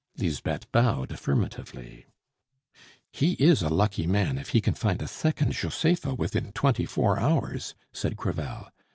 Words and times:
Lisbeth 0.17 0.71
bowed 0.71 1.11
affirmatively. 1.11 2.07
"He 3.11 3.33
is 3.33 3.61
a 3.61 3.69
lucky 3.69 4.07
man 4.07 4.39
if 4.39 4.49
he 4.49 4.59
can 4.59 4.73
find 4.73 4.99
a 4.99 5.07
second 5.07 5.51
Josepha 5.53 6.15
within 6.15 6.53
twenty 6.53 6.87
four 6.87 7.19
hours!" 7.19 7.75
said 7.93 8.17
Crevel. 8.17 8.71